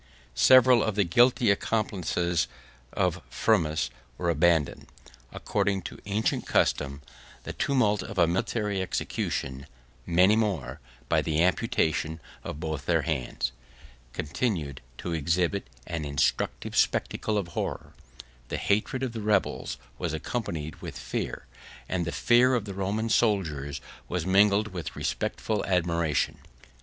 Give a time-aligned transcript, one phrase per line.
[0.33, 2.47] Several of the guilty accomplices
[2.91, 4.87] of Firmus were abandoned,
[5.31, 7.05] according to ancient custom, to
[7.43, 9.67] the tumult of a military execution;
[10.07, 13.51] many more, by the amputation of both their hands,
[14.11, 17.93] continued to exhibit an instructive spectacle of horror;
[18.47, 21.45] the hatred of the rebels was accompanied with fear;
[21.87, 23.79] and the fear of the Roman soldiers
[24.09, 26.39] was mingled with respectful admiration.